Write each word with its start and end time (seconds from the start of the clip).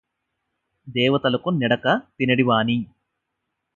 దేవతలకు 0.87 1.49
నిడక 1.51 1.85
తినెడివాని 2.17 2.77